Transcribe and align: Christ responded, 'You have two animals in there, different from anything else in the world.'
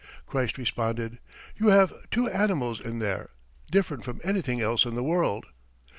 Christ 0.25 0.57
responded, 0.57 1.19
'You 1.59 1.67
have 1.67 1.93
two 2.09 2.27
animals 2.27 2.79
in 2.81 2.97
there, 2.97 3.29
different 3.69 4.03
from 4.03 4.19
anything 4.23 4.59
else 4.59 4.83
in 4.83 4.95
the 4.95 5.03
world.' 5.03 5.45